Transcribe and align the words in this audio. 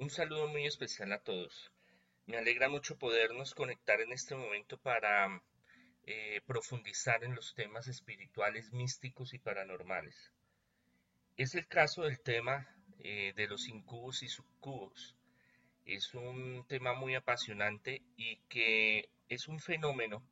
Un 0.00 0.10
saludo 0.10 0.46
muy 0.46 0.64
especial 0.64 1.10
a 1.12 1.18
todos. 1.18 1.72
Me 2.26 2.36
alegra 2.36 2.68
mucho 2.68 2.96
podernos 2.96 3.52
conectar 3.52 4.00
en 4.00 4.12
este 4.12 4.36
momento 4.36 4.78
para 4.78 5.42
eh, 6.06 6.40
profundizar 6.46 7.24
en 7.24 7.34
los 7.34 7.52
temas 7.56 7.88
espirituales, 7.88 8.72
místicos 8.72 9.34
y 9.34 9.40
paranormales. 9.40 10.32
Es 11.36 11.56
el 11.56 11.66
caso 11.66 12.02
del 12.02 12.20
tema 12.20 12.68
eh, 13.00 13.32
de 13.34 13.48
los 13.48 13.66
incubos 13.66 14.22
y 14.22 14.28
subcubos. 14.28 15.16
Es 15.84 16.14
un 16.14 16.64
tema 16.68 16.94
muy 16.94 17.16
apasionante 17.16 18.00
y 18.16 18.36
que 18.48 19.10
es 19.28 19.48
un 19.48 19.58
fenómeno, 19.58 20.22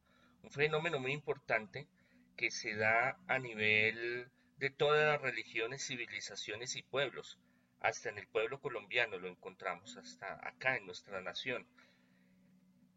un 0.44 0.52
fenómeno 0.52 1.00
muy 1.00 1.10
importante 1.10 1.88
que 2.36 2.52
se 2.52 2.76
da 2.76 3.18
a 3.26 3.40
nivel 3.40 4.30
de 4.58 4.70
todas 4.70 5.04
las 5.08 5.20
religiones, 5.20 5.84
civilizaciones 5.84 6.76
y 6.76 6.84
pueblos 6.84 7.40
hasta 7.80 8.08
en 8.08 8.18
el 8.18 8.26
pueblo 8.26 8.60
colombiano 8.60 9.18
lo 9.18 9.28
encontramos, 9.28 9.96
hasta 9.96 10.34
acá 10.46 10.76
en 10.76 10.86
nuestra 10.86 11.20
nación. 11.20 11.66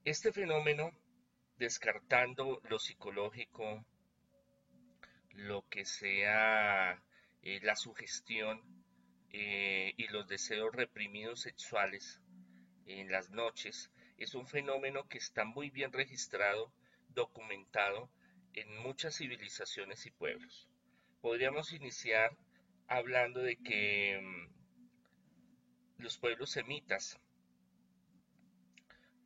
Este 0.05 0.31
fenómeno, 0.31 0.91
descartando 1.57 2.61
lo 2.69 2.79
psicológico, 2.79 3.85
lo 5.31 5.67
que 5.69 5.85
sea 5.85 7.01
eh, 7.43 7.59
la 7.61 7.75
sugestión 7.75 8.61
eh, 9.31 9.93
y 9.97 10.07
los 10.07 10.27
deseos 10.27 10.73
reprimidos 10.73 11.41
sexuales 11.41 12.21
en 12.85 13.11
las 13.11 13.29
noches, 13.29 13.91
es 14.17 14.35
un 14.35 14.47
fenómeno 14.47 15.07
que 15.07 15.17
está 15.17 15.45
muy 15.45 15.69
bien 15.69 15.93
registrado, 15.93 16.73
documentado 17.09 18.09
en 18.53 18.77
muchas 18.77 19.15
civilizaciones 19.17 20.05
y 20.05 20.11
pueblos. 20.11 20.67
Podríamos 21.21 21.73
iniciar 21.73 22.35
hablando 22.87 23.41
de 23.41 23.57
que 23.57 24.19
mm, 24.21 24.58
los 25.99 26.17
pueblos 26.17 26.51
semitas, 26.51 27.19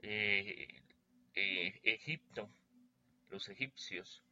eh, 0.02 0.68
eh, 1.36 1.80
Egipto, 1.84 2.50
los 3.30 3.48
egipcios, 3.50 4.24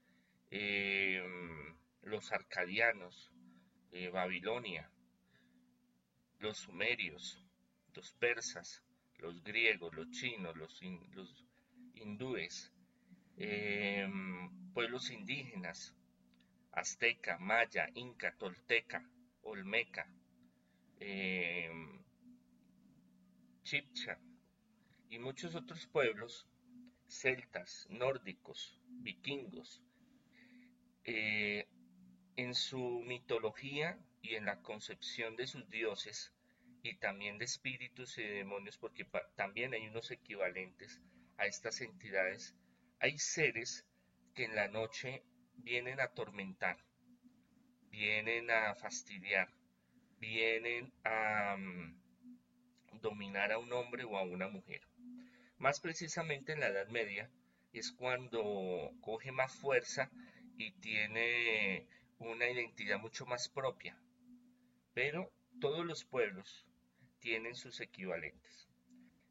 eh, 0.50 1.24
los 2.04 2.32
arcadianos, 2.32 3.32
Babilonia, 4.12 4.90
los 6.40 6.60
sumerios, 6.60 7.44
los 7.94 8.14
persas, 8.14 8.82
los 9.18 9.44
griegos, 9.44 9.94
los 9.94 10.10
chinos, 10.12 10.56
los, 10.56 10.82
los 11.14 11.46
hindúes, 11.96 12.72
pueblos 14.74 15.12
indígenas, 15.12 15.94
azteca, 16.72 17.38
maya, 17.38 17.90
inca, 17.96 18.34
tolteca, 18.38 19.06
olmeca, 19.44 20.08
Chipcha 23.64 24.20
y 25.10 25.20
muchos 25.20 25.56
otros 25.56 25.88
pueblos 25.88 26.48
celtas, 27.08 27.88
nórdicos, 27.90 28.80
vikingos, 28.88 29.82
eh, 31.04 31.68
en 32.36 32.56
su 32.56 33.02
mitología 33.06 34.00
y 34.22 34.36
en 34.36 34.46
la 34.46 34.62
concepción 34.62 35.36
de 35.36 35.48
sus 35.48 35.70
dioses 35.70 36.34
y 36.84 36.96
también 36.98 37.38
de 37.38 37.46
espíritus 37.46 38.18
y 38.18 38.24
demonios, 38.24 38.78
porque 38.78 39.06
también 39.36 39.74
hay 39.74 39.88
unos 39.88 40.10
equivalentes 40.12 41.02
a 41.38 41.46
estas 41.46 41.82
entidades, 41.82 42.56
hay 43.00 43.18
seres 43.20 43.86
que 44.34 44.46
en 44.46 44.56
la 44.56 44.68
noche 44.68 45.24
vienen 45.56 46.00
a 46.00 46.06
atormentar, 46.06 46.78
vienen 47.90 48.50
a 48.50 48.76
fastidiar, 48.76 49.54
vienen 50.20 50.94
a... 51.04 51.56
Mm, 51.58 52.01
dominar 53.02 53.52
a 53.52 53.58
un 53.58 53.72
hombre 53.74 54.04
o 54.04 54.18
a 54.18 54.24
una 54.24 54.48
mujer. 54.48 54.82
Más 55.58 55.80
precisamente 55.80 56.54
en 56.54 56.60
la 56.60 56.68
Edad 56.68 56.88
Media 56.88 57.30
es 57.74 57.92
cuando 57.92 58.92
coge 59.02 59.32
más 59.32 59.54
fuerza 59.54 60.10
y 60.58 60.72
tiene 60.72 61.88
una 62.20 62.50
identidad 62.50 63.00
mucho 63.00 63.26
más 63.26 63.50
propia. 63.50 63.98
Pero 64.94 65.32
todos 65.60 65.86
los 65.86 66.04
pueblos 66.04 66.66
tienen 67.20 67.56
sus 67.56 67.80
equivalentes. 67.80 68.68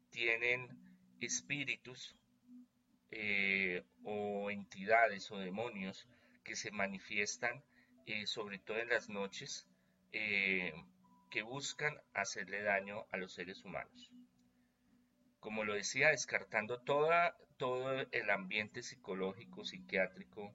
Tienen 0.09 0.69
espíritus 1.19 2.15
eh, 3.11 3.83
o 4.03 4.49
entidades 4.49 5.31
o 5.31 5.37
demonios 5.37 6.07
que 6.43 6.55
se 6.55 6.71
manifiestan 6.71 7.63
eh, 8.05 8.25
sobre 8.25 8.57
todo 8.57 8.79
en 8.79 8.89
las 8.89 9.09
noches 9.09 9.67
eh, 10.11 10.73
que 11.31 11.41
buscan 11.41 11.97
hacerle 12.13 12.61
daño 12.61 13.05
a 13.11 13.17
los 13.17 13.33
seres 13.33 13.63
humanos. 13.63 14.11
Como 15.39 15.63
lo 15.63 15.73
decía, 15.73 16.09
descartando 16.09 16.81
todo 16.81 17.11
el 18.11 18.29
ambiente 18.29 18.83
psicológico, 18.83 19.63
psiquiátrico, 19.63 20.53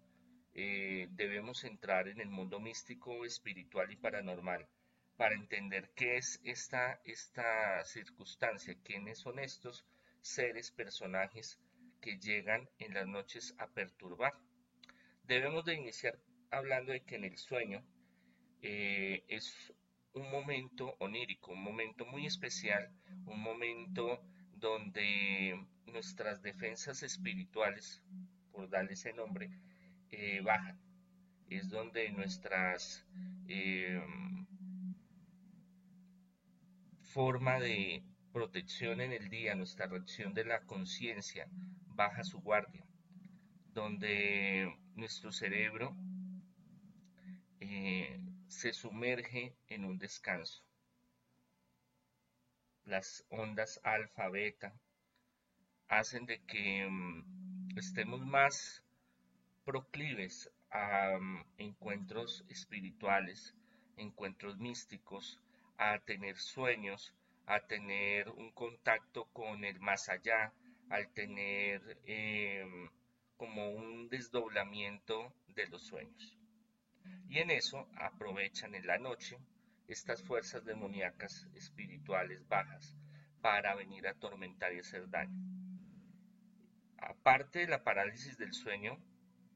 eh, 0.54 1.08
debemos 1.10 1.64
entrar 1.64 2.08
en 2.08 2.20
el 2.20 2.28
mundo 2.28 2.60
místico, 2.60 3.24
espiritual 3.24 3.90
y 3.90 3.96
paranormal 3.96 4.68
para 5.16 5.34
entender 5.34 5.90
qué 5.96 6.18
es 6.18 6.40
esta, 6.44 7.00
esta 7.04 7.82
circunstancia, 7.84 8.76
quiénes 8.84 9.18
son 9.18 9.38
estos 9.38 9.86
seres, 10.20 10.70
personajes 10.70 11.58
que 12.02 12.18
llegan 12.18 12.68
en 12.78 12.92
las 12.92 13.06
noches 13.06 13.54
a 13.58 13.66
perturbar. 13.68 14.34
Debemos 15.24 15.64
de 15.64 15.74
iniciar 15.74 16.18
hablando 16.50 16.92
de 16.92 17.02
que 17.02 17.16
en 17.16 17.24
el 17.24 17.38
sueño 17.38 17.82
eh, 18.60 19.24
es 19.28 19.72
un 20.16 20.30
momento 20.30 20.96
onírico, 20.98 21.52
un 21.52 21.62
momento 21.62 22.06
muy 22.06 22.26
especial, 22.26 22.90
un 23.26 23.40
momento 23.40 24.18
donde 24.54 25.62
nuestras 25.86 26.42
defensas 26.42 27.02
espirituales, 27.02 28.02
por 28.50 28.68
darle 28.70 28.94
ese 28.94 29.12
nombre, 29.12 29.50
eh, 30.10 30.40
bajan. 30.42 30.80
Es 31.50 31.68
donde 31.68 32.10
nuestras 32.12 33.06
eh, 33.46 34.02
forma 37.02 37.60
de 37.60 38.02
protección 38.32 39.00
en 39.02 39.12
el 39.12 39.28
día, 39.28 39.54
nuestra 39.54 39.86
reacción 39.86 40.32
de 40.32 40.44
la 40.46 40.60
conciencia 40.60 41.46
baja 41.94 42.24
su 42.24 42.40
guardia, 42.40 42.86
donde 43.74 44.74
nuestro 44.94 45.30
cerebro 45.30 45.94
eh, 47.60 48.18
se 48.48 48.72
sumerge 48.72 49.54
en 49.68 49.84
un 49.84 49.98
descanso. 49.98 50.64
Las 52.84 53.24
ondas 53.30 53.80
alfa, 53.82 54.28
beta, 54.28 54.72
hacen 55.88 56.26
de 56.26 56.40
que 56.44 56.86
mm, 56.88 57.78
estemos 57.78 58.24
más 58.24 58.84
proclives 59.64 60.50
a 60.70 61.18
mm, 61.18 61.44
encuentros 61.58 62.44
espirituales, 62.48 63.54
encuentros 63.96 64.58
místicos, 64.58 65.40
a 65.78 65.98
tener 65.98 66.36
sueños, 66.38 67.12
a 67.46 67.60
tener 67.60 68.28
un 68.30 68.50
contacto 68.52 69.26
con 69.32 69.64
el 69.64 69.78
más 69.80 70.08
allá, 70.08 70.52
al 70.88 71.08
tener 71.12 71.98
em, 72.04 72.88
como 73.36 73.70
un 73.70 74.08
desdoblamiento 74.08 75.32
de 75.48 75.66
los 75.66 75.82
sueños. 75.82 76.36
Y 77.28 77.38
en 77.38 77.50
eso 77.50 77.88
aprovechan 77.96 78.74
en 78.74 78.86
la 78.86 78.98
noche 78.98 79.38
estas 79.88 80.22
fuerzas 80.22 80.64
demoníacas 80.64 81.48
espirituales 81.54 82.46
bajas 82.48 82.96
para 83.40 83.74
venir 83.74 84.06
a 84.06 84.12
atormentar 84.12 84.72
y 84.72 84.80
hacer 84.80 85.08
daño. 85.08 85.38
Aparte 86.98 87.60
de 87.60 87.68
la 87.68 87.84
parálisis 87.84 88.36
del 88.38 88.52
sueño 88.52 88.98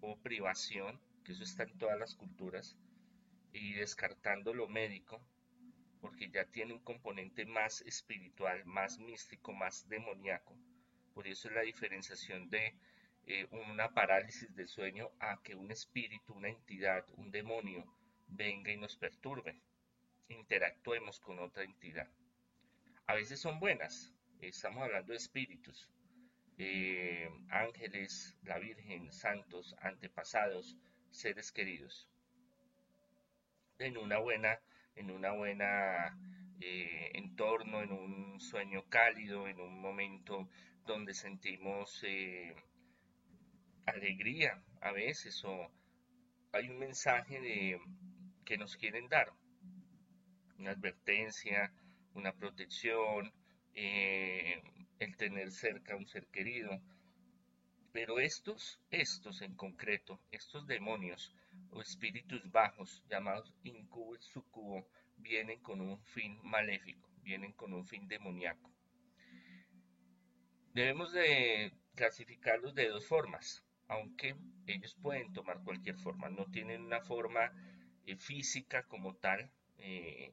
o 0.00 0.16
privación, 0.21 1.00
que 1.25 1.33
eso 1.33 1.43
está 1.43 1.65
en 1.65 1.78
todas 1.78 1.99
las 1.99 2.15
culturas, 2.15 2.77
y 3.53 3.75
descartando 3.75 4.55
lo 4.55 4.69
médico, 4.69 5.21
porque 6.00 6.31
ya 6.31 6.44
tiene 6.44 6.72
un 6.75 6.81
componente 6.81 7.44
más 7.47 7.82
espiritual, 7.82 8.64
más 8.64 8.99
místico, 8.99 9.53
más 9.53 9.88
demoníaco. 9.88 10.56
Por 11.12 11.26
eso 11.26 11.49
es 11.49 11.55
la 11.55 11.62
diferenciación 11.62 12.49
de 12.49 12.75
eh, 13.32 13.47
una 13.53 13.94
parálisis 13.94 14.53
del 14.56 14.67
sueño 14.67 15.12
a 15.21 15.41
que 15.41 15.55
un 15.55 15.71
espíritu, 15.71 16.35
una 16.35 16.49
entidad, 16.49 17.05
un 17.17 17.31
demonio 17.31 17.87
venga 18.27 18.73
y 18.73 18.77
nos 18.77 18.97
perturbe. 18.97 19.62
Interactuemos 20.27 21.21
con 21.21 21.38
otra 21.38 21.62
entidad. 21.62 22.11
A 23.06 23.15
veces 23.15 23.38
son 23.38 23.61
buenas, 23.61 24.12
estamos 24.41 24.82
hablando 24.82 25.12
de 25.12 25.19
espíritus, 25.19 25.88
eh, 26.59 27.31
ángeles, 27.50 28.37
la 28.43 28.59
Virgen, 28.59 29.12
santos, 29.12 29.77
antepasados, 29.81 30.77
seres 31.12 31.53
queridos. 31.53 32.09
En 33.79 33.97
una 33.97 34.19
buena, 34.19 34.61
en 34.97 35.12
una 35.12 35.31
buena 35.31 36.19
eh, 36.59 37.12
entorno, 37.15 37.81
en 37.81 37.93
un 37.93 38.41
sueño 38.41 38.88
cálido, 38.88 39.47
en 39.47 39.61
un 39.61 39.81
momento 39.81 40.49
donde 40.85 41.15
sentimos 41.15 42.03
alegría 43.87 44.62
a 44.81 44.93
veces 44.93 45.44
o 45.44 45.71
hay 46.53 46.69
un 46.69 46.79
mensaje 46.79 47.41
de, 47.41 47.81
que 48.44 48.59
nos 48.59 48.77
quieren 48.77 49.09
dar, 49.09 49.32
una 50.59 50.73
advertencia, 50.73 51.73
una 52.15 52.32
protección, 52.32 53.32
eh, 53.75 54.61
el 54.99 55.17
tener 55.17 55.50
cerca 55.53 55.94
a 55.94 55.97
un 55.97 56.06
ser 56.06 56.27
querido. 56.27 56.81
Pero 57.93 58.21
estos, 58.21 58.81
estos 58.91 59.43
en 59.43 59.55
concreto, 59.55 60.21
estos 60.31 60.67
demonios 60.67 61.35
o 61.71 61.81
espíritus 61.81 62.50
bajos 62.50 63.03
llamados 63.09 63.55
incubo 63.65 64.17
y 64.17 64.23
sucubo, 64.23 64.87
vienen 65.17 65.61
con 65.61 65.81
un 65.81 66.00
fin 66.03 66.38
maléfico, 66.43 67.09
vienen 67.23 67.53
con 67.53 67.73
un 67.73 67.87
fin 67.87 68.06
demoníaco. 68.06 68.71
Debemos 70.73 71.12
de 71.12 71.73
clasificarlos 71.97 72.75
de 72.75 72.88
dos 72.88 73.06
formas, 73.06 73.65
aunque 73.90 74.37
ellos 74.69 74.94
pueden 75.02 75.32
tomar 75.32 75.62
cualquier 75.64 75.96
forma, 75.96 76.28
no 76.31 76.46
tienen 76.46 76.82
una 76.82 77.00
forma 77.00 77.52
eh, 78.06 78.16
física 78.16 78.84
como 78.84 79.16
tal 79.16 79.50
eh, 79.78 80.32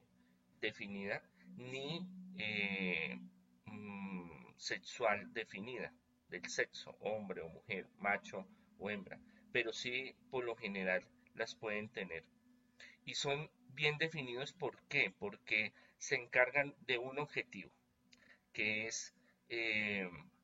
definida, 0.60 1.22
ni 1.56 2.06
eh, 2.38 3.18
mm, 3.66 4.54
sexual 4.56 5.32
definida, 5.34 5.92
del 6.28 6.48
sexo, 6.48 6.96
hombre 7.00 7.40
o 7.40 7.48
mujer, 7.48 7.88
macho 7.98 8.46
o 8.78 8.90
hembra, 8.90 9.18
pero 9.50 9.72
sí 9.72 10.14
por 10.30 10.44
lo 10.44 10.54
general 10.54 11.04
las 11.34 11.56
pueden 11.56 11.88
tener. 11.88 12.24
Y 13.04 13.14
son 13.14 13.50
bien 13.74 13.98
definidos, 13.98 14.52
¿por 14.52 14.80
qué? 14.84 15.12
Porque 15.18 15.72
se 15.96 16.14
encargan 16.14 16.76
de 16.86 16.98
un 16.98 17.18
objetivo, 17.18 17.72
que 18.52 18.86
es 18.86 19.14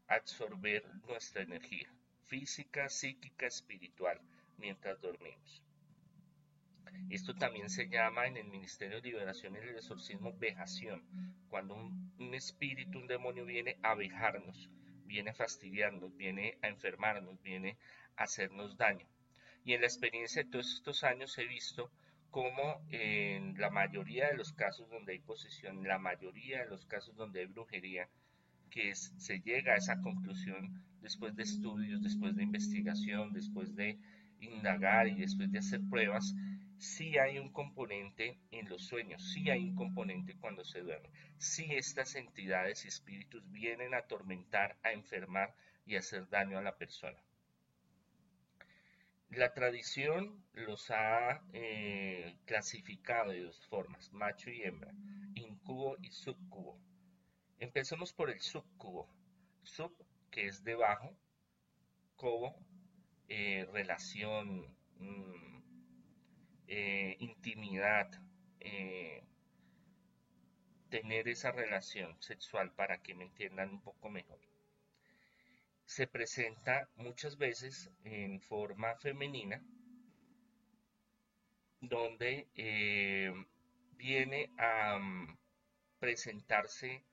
absorber 0.09 0.83
nuestra 1.07 1.43
energía 1.43 1.95
física, 2.35 2.89
psíquica, 2.89 3.47
espiritual, 3.47 4.21
mientras 4.59 5.01
dormimos. 5.01 5.63
Esto 7.09 7.33
también 7.37 7.71
se 7.71 7.89
llama 7.89 8.27
en 8.27 8.37
el 8.37 8.49
Ministerio 8.49 9.01
de 9.01 9.09
Liberación 9.09 9.55
y 9.55 9.59
el 9.59 9.77
Exorcismo 9.77 10.33
vejación, 10.37 11.05
cuando 11.49 11.77
un, 11.77 12.35
espíritu, 12.35 12.99
un 12.99 13.07
demonio 13.07 13.45
viene 13.45 13.77
a 13.85 13.95
vejarnos, 13.95 14.69
viene 15.05 15.31
a 15.31 15.35
fastidiarnos, 15.35 16.17
viene 16.17 16.59
a 16.63 16.67
enfermarnos, 16.67 17.41
viene 17.41 17.79
a 18.17 18.25
hacernos 18.25 18.77
daño. 18.77 19.07
Y 19.65 19.75
en 19.75 19.83
la 19.83 19.87
experiencia 19.87 20.43
de 20.43 20.51
todos 20.51 20.75
estos 20.75 21.05
años 21.05 21.39
he 21.39 21.45
visto 21.45 21.93
cómo 22.33 22.85
en 22.91 23.57
la 23.61 23.71
mayoría 23.71 24.27
de 24.27 24.37
los 24.37 24.53
casos 24.53 24.91
donde 24.91 25.13
hay 25.13 25.21
posesión, 25.21 25.87
la 25.87 25.99
mayoría 26.01 26.65
de 26.65 26.71
los 26.71 26.85
casos 26.87 27.15
donde 27.15 27.41
hay 27.41 27.47
brujería, 27.47 28.09
que 28.71 28.93
se 28.97 29.39
llega 29.39 29.75
a 29.75 29.77
esa 29.77 30.01
conclusión 30.03 30.83
después 31.05 31.37
de 31.37 31.43
estudios, 31.43 32.03
después 32.03 32.35
de 32.35 32.43
investigación, 32.43 33.35
después 33.35 33.77
de 33.77 33.99
indagar 34.41 35.07
y 35.07 35.17
después 35.17 35.53
de 35.53 35.59
hacer 35.59 35.83
pruebas, 35.91 36.35
sí 36.79 37.19
hay 37.19 37.39
un 37.39 37.53
componente 37.53 38.41
en 38.51 38.69
los 38.71 38.87
sueños, 38.87 39.23
sí 39.33 39.51
hay 39.51 39.65
un 39.65 39.75
componente 39.75 40.35
cuando 40.41 40.65
se 40.65 40.81
duerme, 40.81 41.11
sí 41.37 41.67
estas 41.71 42.15
entidades 42.15 42.85
y 42.85 42.89
espíritus 42.89 43.49
vienen 43.53 43.93
a 43.93 43.99
atormentar, 43.99 44.79
a 44.83 44.93
enfermar 44.93 45.55
y 45.85 45.97
a 45.97 45.99
hacer 45.99 46.27
daño 46.31 46.59
a 46.59 46.63
la 46.63 46.77
persona. 46.77 47.23
La 49.29 49.53
tradición 49.53 50.43
los 50.55 50.91
ha 50.91 51.43
eh, 51.53 52.39
clasificado 52.47 53.33
de 53.33 53.43
dos 53.43 53.67
formas, 53.67 54.11
macho 54.13 54.51
y 54.51 54.63
hembra, 54.63 54.95
incubo 55.35 55.97
y 56.01 56.11
subcubo. 56.11 56.81
Empecemos 57.59 58.13
por 58.15 58.31
el 58.31 58.41
subcubo. 58.41 59.09
Sub, 59.65 59.93
que 60.35 60.47
es 60.49 60.65
debajo, 60.65 61.17
cubo, 62.17 62.57
eh, 63.29 63.69
relación, 63.73 64.67
mm, 64.99 65.63
eh, 66.67 67.17
intimidad, 67.21 68.11
tener 70.91 71.29
esa 71.29 71.53
relación 71.53 72.21
sexual 72.21 72.73
para 72.73 72.99
que 73.03 73.15
me 73.15 73.25
entiendan 73.25 73.71
un 73.71 73.83
poco 73.83 74.09
mejor 74.09 74.41
se 75.87 76.07
presenta 76.07 76.89
muchas 76.97 77.37
veces 77.37 77.91
en 78.05 78.41
forma 78.41 78.97
femenina, 78.97 79.63
donde 81.81 82.49
eh, 82.57 83.33
viene 83.93 84.51
a 84.59 84.99
mm, 84.99 85.39
presentarse 85.99 87.05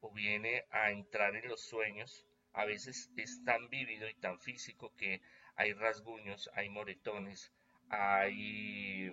o 0.00 0.12
viene 0.12 0.66
a 0.70 0.90
entrar 0.90 1.34
en 1.36 1.48
los 1.48 1.62
sueños. 1.62 2.27
A 2.58 2.64
veces 2.64 3.08
es 3.16 3.44
tan 3.44 3.68
vívido 3.70 4.08
y 4.08 4.14
tan 4.14 4.40
físico 4.40 4.92
que 4.96 5.20
hay 5.54 5.74
rasguños, 5.74 6.50
hay 6.54 6.68
moretones, 6.68 7.52
hay 7.88 9.12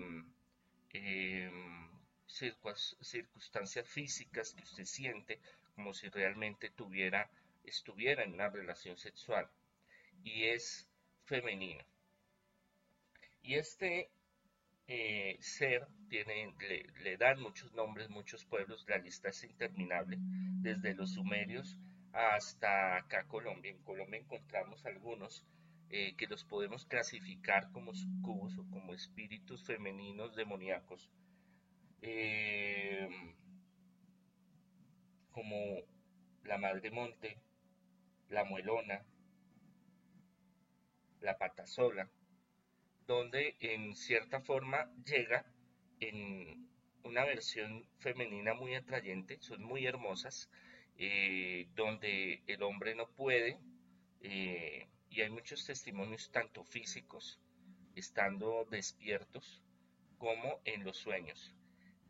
em, 0.94 1.92
circunstancias 2.25 3.88
físicas 3.88 4.56
que 4.56 4.63
usted 4.63 4.86
siente 4.86 5.39
como 5.75 5.94
si 5.94 6.09
realmente 6.09 6.71
tuviera 6.71 7.30
estuviera 7.63 8.24
en 8.24 8.33
una 8.33 8.50
relación 8.50 8.97
sexual 8.97 9.48
y 10.24 10.45
es 10.45 10.88
femenino. 11.25 11.86
Y 13.44 13.53
este 13.53 14.09
eh, 14.88 15.38
ser 15.39 15.88
tiene, 16.09 16.51
le, 17.03 17.18
dan 17.18 17.39
muchos 17.39 17.71
nombres, 17.74 18.09
muchos 18.09 18.44
pueblos, 18.44 18.86
la 18.88 18.98
lista 18.98 19.30
es 19.30 19.44
interminable, 19.44 20.18
desde 20.19 20.95
los 20.95 21.13
sumerios 21.13 21.77
hasta 22.15 22.95
acá 22.97 23.25
Colombia. 23.27 23.71
En 23.71 23.83
Colombia 23.83 24.19
encontramos 24.19 24.85
algunos 24.85 25.45
eh, 25.89 26.15
que 26.17 26.27
los 26.27 26.44
podemos 26.45 26.85
clasificar 26.85 27.71
como 27.71 27.94
sucubos 27.94 28.57
o 28.57 28.67
como 28.69 28.94
espíritus 28.94 29.65
femeninos 29.65 30.35
demoníacos, 30.35 31.09
eh, 32.01 33.09
como 35.31 35.57
la 36.44 36.57
Madre 36.57 36.89
Monte, 36.89 37.38
la 38.29 38.45
muelona, 38.45 39.03
la 41.19 41.38
patasola, 41.38 42.09
donde 43.07 43.56
en 43.59 43.95
cierta 43.95 44.41
forma 44.41 44.89
llega 45.03 45.45
en 46.00 46.69
una 47.03 47.25
versión 47.25 47.85
femenina 48.00 48.53
muy 48.53 48.73
atrayente, 48.75 49.38
son 49.41 49.63
muy 49.63 49.85
hermosas, 49.85 50.50
eh, 50.97 51.68
donde 51.75 52.42
el 52.47 52.63
hombre 52.63 52.95
no 52.95 53.07
puede, 53.07 53.59
eh, 54.21 54.88
y 55.09 55.21
hay 55.21 55.30
muchos 55.30 55.65
testimonios 55.65 56.31
tanto 56.31 56.63
físicos, 56.63 57.39
estando 57.95 58.65
despiertos, 58.71 59.62
como 60.18 60.62
en 60.63 60.86
los 60.86 60.97
sueños. 60.97 61.53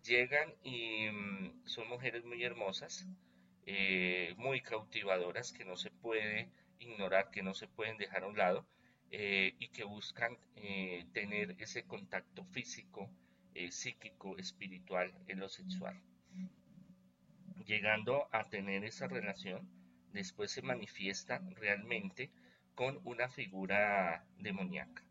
Llegan 0.04 0.54
y 0.64 1.10
mm, 1.10 1.66
son 1.66 1.90
mujeres 1.90 2.24
muy 2.26 2.44
hermosas, 2.44 3.08
eh, 3.66 4.36
muy 4.38 4.62
cautivadoras 4.62 5.52
que 5.52 5.66
no 5.66 5.78
se 5.78 5.90
puede 5.90 6.52
ignorar, 6.78 7.32
que 7.32 7.42
no 7.42 7.56
se 7.56 7.68
pueden 7.68 7.98
dejar 7.98 8.24
a 8.24 8.28
un 8.28 8.38
lado 8.38 8.68
y 9.12 9.70
que 9.70 9.86
buscan 9.86 10.38
tener 11.14 11.56
ese 11.60 11.84
contacto 11.84 12.44
físico, 12.44 13.10
psíquico, 13.70 14.38
espiritual 14.38 15.14
en 15.28 15.40
lo 15.40 15.48
sexual. 15.48 16.02
Llegando 17.66 18.28
a 18.32 18.44
tener 18.46 18.84
esa 18.86 19.08
relación, 19.08 19.68
después 20.14 20.52
se 20.52 20.62
manifiesta 20.62 21.42
realmente 21.56 22.32
con 22.76 23.00
una 23.04 23.30
figura 23.30 24.26
demoníaca, 24.38 25.04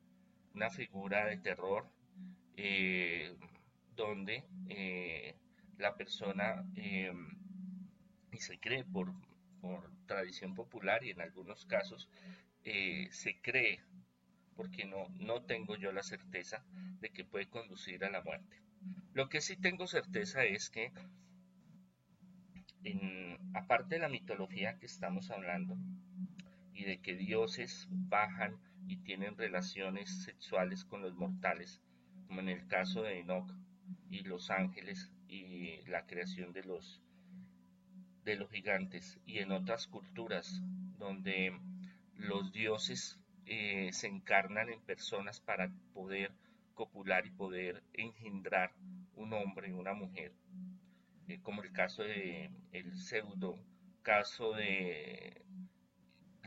una 0.54 0.70
figura 0.70 1.26
de 1.26 1.38
terror, 1.38 1.88
donde 3.96 4.44
la 5.78 5.96
persona 5.96 6.64
y 8.34 8.38
se 8.38 8.58
cree 8.58 8.84
por, 8.84 9.12
tradición 10.06 10.54
popular 10.54 11.02
y 11.04 11.10
en 11.10 11.22
algunos 11.22 11.64
casos 11.64 12.10
eh, 12.64 13.08
se 13.10 13.40
cree, 13.40 13.80
porque 14.54 14.84
no, 14.84 15.08
no 15.18 15.42
tengo 15.42 15.76
yo 15.76 15.92
la 15.92 16.02
certeza 16.02 16.62
de 17.00 17.08
que 17.08 17.24
puede 17.24 17.46
conducir 17.46 18.04
a 18.04 18.10
la 18.10 18.20
muerte. 18.20 18.60
Lo 19.14 19.30
que 19.30 19.40
sí 19.40 19.56
tengo 19.56 19.86
certeza 19.86 20.44
es 20.44 20.68
que, 20.68 20.92
aparte 23.54 23.96
de 23.96 24.00
la 24.00 24.08
mitología 24.08 24.78
que 24.78 24.86
estamos 24.86 25.30
hablando, 25.30 25.76
y 26.74 26.84
de 26.84 27.00
que 27.00 27.14
dioses 27.14 27.86
bajan 27.90 28.58
y 28.88 28.96
tienen 28.98 29.36
relaciones 29.36 30.10
sexuales 30.24 30.84
con 30.84 31.02
los 31.02 31.14
mortales, 31.14 31.80
como 32.26 32.40
en 32.40 32.48
el 32.48 32.66
caso 32.66 33.02
de 33.02 33.20
Enoch 33.20 33.50
y 34.10 34.20
los 34.20 34.50
ángeles 34.50 35.12
y 35.28 35.82
la 35.86 36.04
creación 36.06 36.52
de 36.52 36.64
los 36.64 37.00
de 38.24 38.36
los 38.36 38.50
gigantes 38.50 39.20
y 39.26 39.38
en 39.38 39.52
otras 39.52 39.86
culturas 39.86 40.62
donde 40.98 41.52
los 42.16 42.52
dioses 42.52 43.18
eh, 43.44 43.90
se 43.92 44.06
encarnan 44.06 44.70
en 44.70 44.80
personas 44.80 45.40
para 45.40 45.70
poder 45.92 46.32
copular 46.72 47.26
y 47.26 47.30
poder 47.30 47.82
engendrar 47.92 48.72
un 49.14 49.34
hombre 49.34 49.68
y 49.68 49.72
una 49.72 49.92
mujer, 49.92 50.32
eh, 51.28 51.40
como 51.42 51.62
el 51.62 51.72
caso 51.72 52.02
de 52.02 52.50
el 52.72 52.96
pseudo 52.96 53.58
caso 54.02 54.52
de 54.52 55.42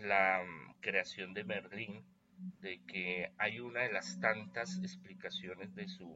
la 0.01 0.43
mm, 0.43 0.81
creación 0.81 1.33
de 1.33 1.43
Merlín, 1.43 2.03
de 2.61 2.79
que 2.85 3.31
hay 3.37 3.59
una 3.59 3.81
de 3.81 3.91
las 3.91 4.19
tantas 4.19 4.77
explicaciones 4.79 5.73
de 5.75 5.87
su 5.87 6.15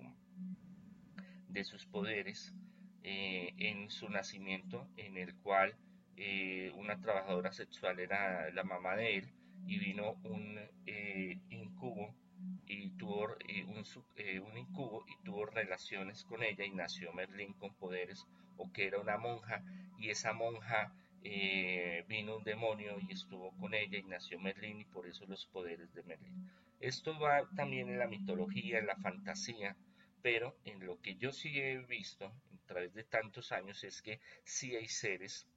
de 1.49 1.63
sus 1.65 1.85
poderes 1.85 2.53
eh, 3.03 3.53
en 3.57 3.89
su 3.89 4.09
nacimiento, 4.09 4.87
en 4.95 5.17
el 5.17 5.35
cual 5.35 5.75
eh, 6.15 6.71
una 6.75 6.99
trabajadora 7.01 7.51
sexual 7.51 7.99
era 7.99 8.51
la 8.51 8.63
mamá 8.63 8.95
de 8.95 9.17
él 9.17 9.33
y 9.65 9.79
vino 9.79 10.17
un 10.23 10.59
eh, 10.85 11.39
incubo 11.49 12.13
y 12.67 12.91
tuvo 12.91 13.35
un, 13.67 13.83
un, 14.47 14.57
incubo 14.57 15.03
y 15.07 15.23
tuvo 15.23 15.45
relaciones 15.45 16.23
con 16.23 16.43
ella 16.43 16.63
y 16.63 16.71
nació 16.71 17.11
Merlín 17.13 17.53
con 17.53 17.73
poderes 17.75 18.25
o 18.61 18.71
que 18.71 18.87
era 18.87 18.99
una 18.99 19.17
monja 19.17 19.63
y 19.97 20.09
esa 20.09 20.33
monja 20.33 20.93
vino 22.07 22.37
un 22.37 22.43
demonio 22.43 22.97
y 23.07 23.13
estuvo 23.13 23.51
con 23.57 23.73
ella 23.73 23.97
y 23.97 24.03
nació 24.03 24.39
Merlín 24.39 24.79
y 24.79 24.85
por 24.85 25.07
eso 25.07 25.25
los 25.27 25.45
poderes 25.45 25.93
de 25.93 26.03
Merlín. 26.03 26.49
Esto 26.79 27.17
va 27.19 27.47
también 27.55 27.89
en 27.89 27.99
la 27.99 28.07
mitología, 28.07 28.79
en 28.79 28.87
la 28.87 28.95
fantasía, 28.95 29.75
pero 30.23 30.55
en 30.65 30.85
lo 30.85 30.99
que 30.99 31.15
yo 31.15 31.31
sí 31.31 31.59
he 31.59 31.77
visto 31.85 32.25
a 32.25 32.67
través 32.67 32.93
de 32.93 33.03
tantos 33.03 33.51
años 33.51 33.83
es 33.83 34.01
que 34.01 34.19
sí 34.43 34.75
hay 34.75 34.87
seres 34.87 35.47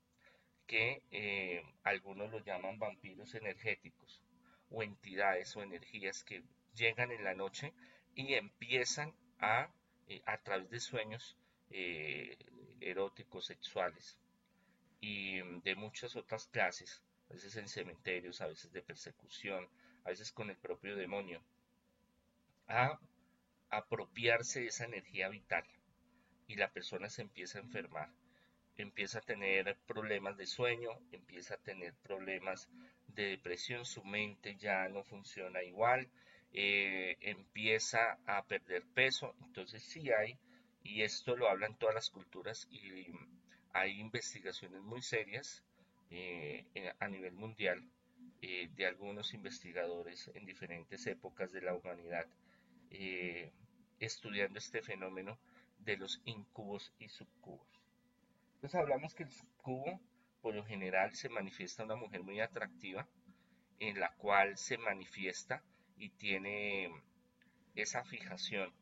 que 0.67 1.03
eh, 1.11 1.63
algunos 1.83 2.31
lo 2.31 2.45
llaman 2.45 2.79
vampiros 2.79 3.35
energéticos 3.35 4.23
o 4.71 4.83
entidades 4.83 5.55
o 5.57 5.63
energías 5.63 6.25
que 6.25 6.43
llegan 6.75 7.13
en 7.13 7.25
la 7.25 7.35
noche 7.35 7.73
y 8.15 8.35
empiezan 8.35 9.15
a, 9.39 9.71
eh, 10.09 10.23
a 10.27 10.39
través 10.39 10.71
de 10.71 10.81
sueños 10.81 11.37
eh, 11.71 12.37
eróticos, 12.81 13.47
sexuales 13.47 14.19
y 15.01 15.41
de 15.61 15.75
muchas 15.75 16.17
otras 16.17 16.47
clases, 16.47 17.03
a 17.29 17.35
veces 17.35 17.57
en 17.57 17.69
cementerios, 17.69 18.41
a 18.41 18.47
veces 18.47 18.73
de 18.73 18.83
persecución, 18.83 19.69
a 20.05 20.11
veces 20.11 20.33
con 20.33 20.51
el 20.51 20.57
propio 20.57 20.97
demonio, 20.97 21.43
a 22.69 22.99
apropiarse 23.71 24.61
de 24.61 24.67
esa 24.67 24.85
energía 24.85 25.29
vital. 25.29 25.65
Y 26.47 26.57
la 26.57 26.71
persona 26.71 27.09
se 27.09 27.23
empieza 27.23 27.59
a 27.59 27.63
enfermar, 27.63 28.11
empieza 28.77 29.19
a 29.19 29.23
tener 29.23 29.77
problemas 29.87 30.37
de 30.37 30.47
sueño, 30.47 30.91
empieza 31.13 31.55
a 31.55 31.63
tener 31.63 31.95
problemas 32.03 32.69
de 33.09 33.25
depresión, 33.25 33.85
su 33.85 34.05
mente 34.05 34.57
ya 34.57 34.89
no 34.89 35.05
funciona 35.05 35.63
igual, 35.63 36.09
eh, 36.53 37.17
empieza 37.21 38.19
a 38.27 38.45
perder 38.47 38.85
peso, 38.95 39.35
entonces 39.43 39.83
sí 39.83 40.11
hay, 40.13 40.39
y 40.85 41.03
esto 41.03 41.35
lo 41.35 41.49
hablan 41.49 41.77
todas 41.79 41.95
las 41.95 42.11
culturas 42.11 42.69
y 42.71 43.07
hay 43.73 43.99
investigaciones 43.99 44.83
muy 44.83 45.03
serias 45.03 45.65
eh, 46.11 46.67
a 47.01 47.09
nivel 47.09 47.33
mundial 47.33 47.83
eh, 48.43 48.69
de 48.77 48.87
algunos 48.87 49.33
investigadores 49.33 50.31
en 50.35 50.45
diferentes 50.45 51.07
épocas 51.07 51.51
de 51.53 51.63
la 51.63 51.75
humanidad 51.75 52.27
estudiando 53.99 54.59
este 54.59 54.83
fenómeno 54.83 55.37
de 55.79 55.97
los 55.97 56.21
incubos 56.27 56.93
y 57.01 57.09
subcubos. 57.09 57.67
Entonces 58.55 58.79
hablamos 58.79 59.15
que 59.15 59.25
el 59.25 59.33
subcubo 59.33 60.01
por 60.43 60.55
lo 60.55 60.65
general 60.65 61.13
se 61.15 61.29
manifiesta 61.29 61.83
una 61.83 61.97
mujer 61.97 62.23
muy 62.23 62.41
atractiva 62.41 63.09
en 63.81 63.99
la 63.99 64.15
cual 64.15 64.57
se 64.59 64.79
manifiesta 64.79 65.65
y 65.97 66.11
tiene 66.11 66.93
esa 67.75 68.05
fijación 68.05 68.73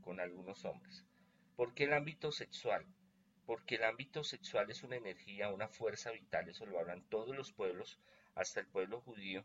con 0.00 0.20
algunos 0.20 0.64
hombres. 0.64 1.04
¿Por 1.60 1.74
qué 1.74 1.84
el 1.84 1.92
ámbito 1.92 2.32
sexual? 2.32 2.86
Porque 3.44 3.74
el 3.74 3.84
ámbito 3.84 4.24
sexual 4.24 4.70
es 4.70 4.82
una 4.82 4.96
energía, 4.96 5.52
una 5.52 5.68
fuerza 5.68 6.10
vital, 6.10 6.48
eso 6.48 6.64
lo 6.64 6.78
hablan 6.78 7.04
todos 7.10 7.36
los 7.36 7.52
pueblos, 7.52 7.98
hasta 8.34 8.60
el 8.60 8.66
pueblo 8.66 9.02
judío, 9.02 9.44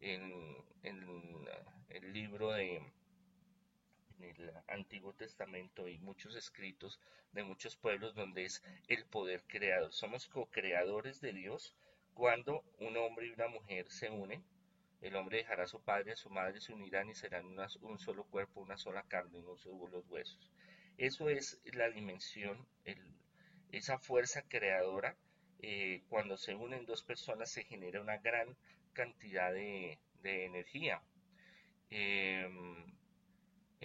en, 0.00 0.32
en 0.82 1.46
el 1.90 2.12
libro 2.12 2.50
de, 2.50 2.82
el 4.18 4.50
Antiguo 4.66 5.12
Testamento 5.12 5.86
y 5.86 5.96
muchos 5.98 6.34
escritos 6.34 6.98
de 7.30 7.44
muchos 7.44 7.76
pueblos 7.76 8.16
donde 8.16 8.46
es 8.46 8.60
el 8.88 9.04
poder 9.04 9.44
creador. 9.46 9.92
Somos 9.92 10.26
co-creadores 10.26 11.20
de 11.20 11.34
Dios 11.34 11.72
cuando 12.14 12.64
un 12.80 12.96
hombre 12.96 13.28
y 13.28 13.30
una 13.30 13.46
mujer 13.46 13.88
se 13.92 14.10
unen. 14.10 14.42
El 15.00 15.14
hombre 15.14 15.36
dejará 15.36 15.62
a 15.62 15.68
su 15.68 15.80
padre 15.80 16.14
a 16.14 16.16
su 16.16 16.30
madre, 16.30 16.60
se 16.60 16.72
unirán 16.72 17.10
y 17.10 17.14
serán 17.14 17.56
un 17.82 17.98
solo 18.00 18.24
cuerpo, 18.24 18.60
una 18.60 18.76
sola 18.76 19.04
carne, 19.04 19.38
unos 19.38 19.64
los 19.64 20.08
huesos. 20.08 20.50
Eso 20.98 21.28
es 21.28 21.60
la 21.72 21.90
dimensión, 21.90 22.66
esa 23.72 23.98
fuerza 23.98 24.42
creadora. 24.48 25.16
Eh, 25.60 26.02
cuando 26.08 26.36
se 26.36 26.54
unen 26.54 26.84
dos 26.84 27.02
personas 27.02 27.50
se 27.50 27.64
genera 27.64 28.00
una 28.00 28.18
gran 28.18 28.56
cantidad 28.92 29.52
de, 29.52 29.98
energía. 30.22 31.02
Em, 31.90 32.84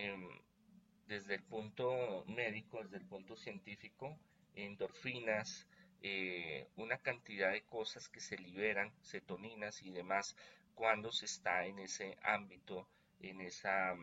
Em, 0.01 0.30
desde 1.08 1.36
el 1.36 1.44
punto 1.44 2.24
médico, 2.28 2.82
desde 2.84 2.98
el 2.98 3.06
punto 3.06 3.36
científico, 3.36 4.18
endorfinas, 4.56 5.68
eh, 6.01 6.68
una 6.78 6.98
cantidad 7.00 7.51
de 7.51 7.63
cosas 7.63 8.08
que 8.08 8.22
se 8.22 8.38
liberan, 8.38 8.94
cetoninas 9.04 9.82
y 9.82 9.92
demás, 9.92 10.38
cuando 10.74 11.12
se 11.12 11.25
está 11.25 11.66
en 11.66 11.80
ese 11.80 12.18
ámbito, 12.22 12.88
en 13.20 13.42
esa, 13.42 13.94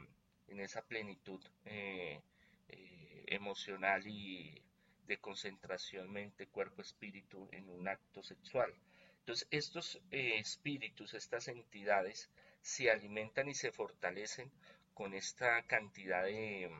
en 0.48 0.60
esa 0.60 0.82
plenitud 0.82 1.42
eh, 1.64 2.20
eh, 2.68 3.25
emocional 3.28 4.06
y 4.06 4.62
de 5.06 5.18
concentración 5.18 6.11
mente, 6.11 6.49
cuerpo, 6.49 6.82
espíritu 6.82 7.49
en 7.52 7.68
un 7.68 7.88
acto 7.88 8.23
sexual. 8.23 8.73
Entonces, 9.20 9.49
estos 9.50 10.00
espíritus, 10.11 11.14
estas 11.14 11.49
entidades, 11.49 12.30
se 12.62 12.90
alimentan 12.90 13.49
y 13.49 13.54
se 13.54 13.70
fortalecen 13.70 14.50
con 14.96 15.14
esta 15.14 15.62
cantidad 15.66 16.25
de, 16.25 16.70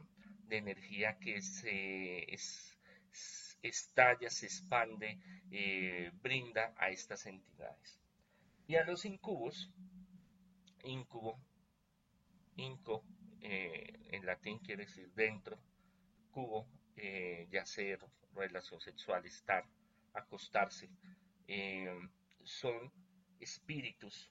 energía 0.51 1.19
que 1.19 1.43
se 1.43 2.27
estalla, 3.63 4.31
se 4.31 4.47
expande, 4.47 5.19
eh, 5.51 6.11
brinda 6.23 6.75
a 6.79 6.89
estas 6.89 7.27
entidades. 7.27 8.01
Y 8.67 8.77
a 8.77 8.85
los 8.85 9.05
incubos, 9.05 9.71
incubo, 10.83 11.39
inco, 12.57 13.05
eh, 13.43 14.01
en 14.11 14.25
latín 14.25 14.59
quiere 14.59 14.87
decir 14.87 15.13
dentro, 15.15 15.59
eh, 17.79 17.99
yacer, 17.99 17.99
relación 18.35 18.81
sexual, 18.81 19.25
estar, 19.27 19.65
acostarse, 20.15 20.89
son 22.45 22.93
espíritus 23.41 24.31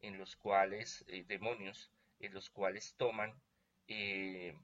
en 0.00 0.18
los 0.18 0.36
cuales, 0.36 1.04
demonios, 1.26 1.90
en 2.20 2.34
los 2.34 2.50
cuales 2.50 2.94
toman 2.96 3.34
eh, 3.88 4.54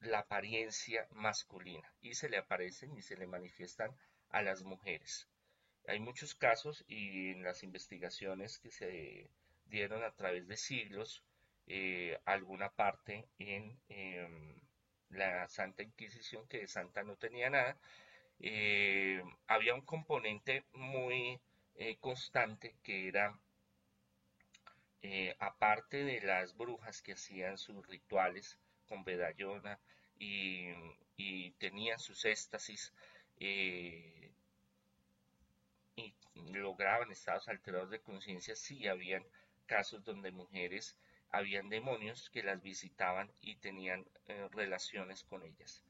la 0.00 0.20
apariencia 0.20 1.06
masculina 1.10 1.92
y 2.00 2.14
se 2.14 2.28
le 2.28 2.38
aparecen 2.38 2.96
y 2.96 3.02
se 3.02 3.16
le 3.16 3.26
manifiestan 3.26 3.94
a 4.30 4.42
las 4.42 4.62
mujeres. 4.62 5.28
Hay 5.86 6.00
muchos 6.00 6.34
casos 6.34 6.84
y 6.88 7.30
en 7.30 7.42
las 7.42 7.62
investigaciones 7.62 8.58
que 8.58 8.70
se 8.70 9.30
dieron 9.66 10.02
a 10.04 10.12
través 10.12 10.46
de 10.46 10.56
siglos, 10.56 11.22
eh, 11.66 12.18
alguna 12.24 12.70
parte 12.70 13.28
en 13.38 13.78
em, 13.88 14.60
la 15.10 15.48
Santa 15.48 15.82
Inquisición, 15.82 16.46
que 16.48 16.60
de 16.60 16.66
Santa 16.66 17.02
no 17.02 17.16
tenía 17.16 17.50
nada, 17.50 17.76
eh, 18.40 19.22
había 19.46 19.74
un 19.74 19.82
componente 19.82 20.64
muy 20.72 21.40
constante 22.00 22.74
que 22.82 23.08
era 23.08 23.38
eh, 25.02 25.34
aparte 25.38 26.04
de 26.04 26.20
las 26.20 26.54
brujas 26.56 27.00
que 27.00 27.12
hacían 27.14 27.56
sus 27.56 27.86
rituales 27.86 28.58
con 28.86 29.02
Bedayona 29.04 29.78
y, 30.18 30.72
tenían 31.58 31.98
sus 31.98 32.24
éxtasis 32.24 32.92
eh, 33.38 34.30
y 35.96 36.14
lograban 36.52 37.10
estados 37.12 37.48
alterados 37.48 37.90
de 37.90 38.00
conciencia, 38.00 38.56
sí 38.56 38.88
habían 38.88 39.24
casos 39.66 40.02
donde 40.04 40.30
mujeres, 40.32 40.96
habían 41.30 41.68
demonios 41.68 42.30
que 42.30 42.42
las 42.42 42.62
visitaban 42.62 43.30
y 43.40 43.56
tenían 43.56 44.06
eh, 44.28 44.48
relaciones 44.52 45.24
con 45.24 45.42
ellas. 45.44 45.84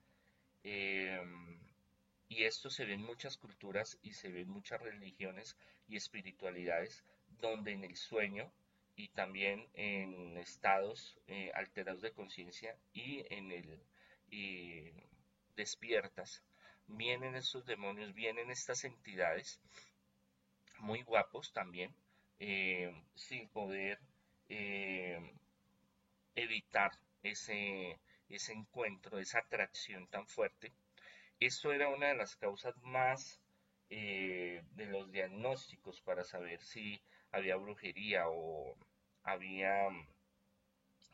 y 2.28 2.44
esto 2.44 2.70
se 2.70 2.85
ve 2.85 2.94
en 2.94 3.02
muchas 3.02 3.37
culturas 3.37 3.99
y 4.02 4.12
se 4.12 4.30
ve 4.30 4.42
en 4.42 4.50
muchas 4.50 4.80
religiones 4.80 5.56
y 5.88 5.97
espiritualidades 5.97 7.04
donde 7.40 7.73
en 7.73 7.85
el 7.85 7.97
sueño 7.97 8.52
y 8.97 9.09
también 9.09 9.66
en 9.75 10.37
estados 10.37 11.18
eh, 11.26 11.50
alterados 11.54 12.02
de 12.02 12.12
conciencia 12.12 12.76
y 12.92 13.25
en 13.30 13.50
el 13.52 13.80
despiertas 15.56 16.44
vienen 16.87 17.35
estos 17.35 17.66
demonios 17.66 18.14
vienen 18.14 18.50
estas 18.50 18.85
entidades 18.85 19.61
muy 20.78 21.02
guapos 21.02 21.52
también 21.52 21.94
eh, 22.38 22.94
sin 23.14 23.49
poder 23.49 23.99
eh, 24.50 25.19
evitar 26.35 26.92
ese 27.23 27.99
ese 28.28 28.52
encuentro 28.52 29.19
esa 29.19 29.38
atracción 29.40 30.07
tan 30.09 30.26
fuerte. 30.26 30.73
Esto 31.40 31.73
era 31.73 31.88
una 31.88 32.09
de 32.09 32.16
las 32.16 32.37
causas 32.37 32.76
más 32.83 33.40
de 33.88 34.87
los 34.87 35.11
diagnósticos 35.11 36.00
para 36.02 36.23
saber 36.25 36.62
si 36.62 37.02
había 37.33 37.57
brujería 37.57 38.28
o 38.28 38.76
había 39.25 39.88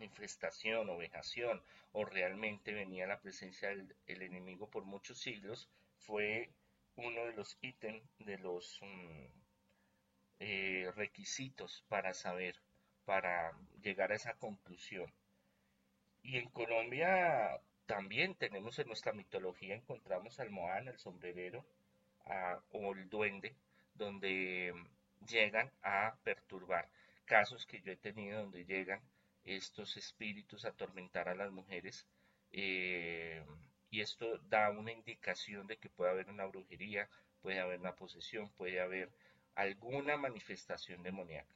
infestación 0.00 0.90
o 0.90 0.98
vejación 0.98 1.62
o 1.92 2.04
realmente 2.04 2.74
venía 2.74 3.06
la 3.06 3.20
presencia 3.20 3.70
del 3.70 4.22
enemigo 4.22 4.68
por 4.68 4.84
muchos 4.84 5.18
siglos 5.18 5.70
fue 5.98 6.50
uno 6.96 7.24
de 7.26 7.32
los 7.32 7.58
ítems, 7.60 8.02
de 8.18 8.38
los 8.38 8.78
mm, 8.82 9.26
eh, 10.40 10.92
requisitos 10.94 11.84
para 11.88 12.14
saber, 12.14 12.56
para 13.06 13.52
llegar 13.82 14.12
a 14.12 14.16
esa 14.16 14.34
conclusión. 14.34 15.10
Y 16.22 16.36
en 16.36 16.50
Colombia 16.50 17.60
también 17.86 18.34
tenemos 18.34 18.78
en 18.78 18.88
nuestra 18.88 19.12
mitología, 19.12 19.74
encontramos 19.74 20.38
al 20.40 20.50
Moán, 20.50 20.88
el 20.88 20.98
sombrerero, 20.98 21.64
o 22.72 22.92
el 22.92 23.08
duende, 23.08 23.54
donde 23.94 24.74
llegan 25.28 25.70
a 25.82 26.16
perturbar. 26.24 26.88
Casos 27.24 27.64
que 27.66 27.80
yo 27.80 27.92
he 27.92 27.96
tenido 27.96 28.42
donde 28.42 28.64
llegan 28.64 29.00
estos 29.44 29.96
espíritus 29.96 30.64
a 30.64 30.70
atormentar 30.70 31.28
a 31.28 31.34
las 31.36 31.50
mujeres. 31.52 32.06
Eh, 32.50 33.44
y 33.90 34.00
esto 34.00 34.38
da 34.48 34.70
una 34.70 34.92
indicación 34.92 35.66
de 35.66 35.76
que 35.76 35.88
puede 35.88 36.10
haber 36.10 36.28
una 36.28 36.46
brujería, 36.46 37.08
puede 37.40 37.60
haber 37.60 37.78
una 37.78 37.94
posesión, 37.94 38.50
puede 38.50 38.80
haber 38.80 39.10
alguna 39.54 40.16
manifestación 40.16 41.02
demoníaca. 41.02 41.55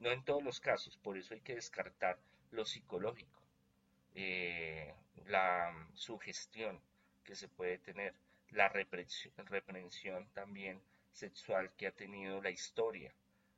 No 0.00 0.10
en 0.10 0.24
todos 0.24 0.42
los 0.42 0.60
casos, 0.60 0.96
por 0.96 1.18
eso 1.18 1.34
hay 1.34 1.40
que 1.40 1.54
descartar 1.54 2.18
lo 2.52 2.64
psicológico, 2.64 3.42
eh, 4.14 4.94
la 5.26 5.72
sugestión 5.94 6.80
que 7.22 7.36
se 7.36 7.48
puede 7.48 7.78
tener, 7.78 8.14
la 8.50 8.68
reprensión 8.68 10.26
también 10.32 10.80
sexual 11.12 11.70
que 11.76 11.86
ha 11.86 11.92
tenido 11.92 12.40
la 12.40 12.50
historia, 12.50 13.12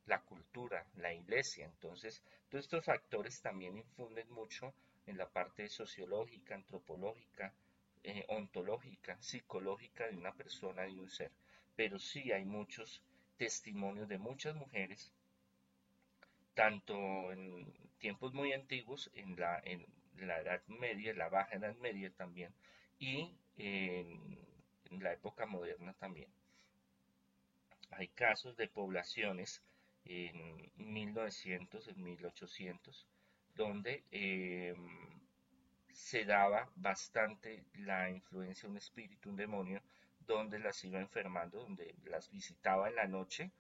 la 0.07 0.21
cultura, 0.21 0.85
la 0.97 1.15
iglesia. 1.15 1.65
Entonces, 1.65 2.23
todos 2.51 2.65
estos 2.65 2.85
factores 2.85 3.41
también 3.41 3.79
infunden 3.79 4.29
mucho 4.31 4.75
en 5.07 5.17
la 5.17 5.29
parte 5.29 5.69
sociológica, 5.69 6.57
antropológica, 6.57 7.55
eh, 8.03 8.25
ontológica, 8.29 9.17
psicológica 9.23 10.09
de 10.09 10.17
una 10.17 10.33
persona, 10.35 10.83
de 10.83 10.99
un 10.99 11.09
ser. 11.09 11.31
Pero 11.77 12.01
sí 12.01 12.33
hay 12.33 12.45
muchos 12.45 13.01
testimonios 13.37 14.09
de 14.09 14.19
muchas 14.19 14.57
mujeres, 14.57 15.13
tanto 16.54 17.32
en 17.32 17.73
tiempos 17.99 18.35
muy 18.35 18.52
antiguos, 18.52 19.11
en 19.14 19.38
la, 19.38 19.61
en 19.64 19.87
la 20.16 20.40
Edad 20.40 20.62
Media, 20.66 21.14
la 21.14 21.28
Baja 21.28 21.56
Edad 21.56 21.75
Media 21.76 22.11
también, 22.11 22.52
y 22.99 23.35
en 23.56 25.02
la 25.02 25.12
época 25.12 25.47
moderna 25.47 25.94
también. 25.94 26.28
Hay 27.92 28.09
casos 28.09 28.56
de 28.56 28.68
poblaciones 28.68 29.62
en 30.04 30.71
1900, 30.76 31.88
en 31.88 32.02
1800, 32.02 33.06
donde 33.54 34.02
em, 34.11 35.21
se 35.92 36.25
daba 36.25 36.71
bastante 36.75 37.64
la 37.75 38.11
influencia 38.11 38.66
de 38.66 38.73
un 38.73 38.78
espíritu, 38.78 39.30
un 39.30 39.37
demonio, 39.37 39.82
donde 40.26 40.59
las 40.59 40.82
iba 40.85 41.00
enfermando, 41.00 41.59
donde 41.59 41.94
las 42.04 42.30
visitaba 42.30 42.88
en 42.88 42.97
la 42.97 43.06
noche, 43.06 43.50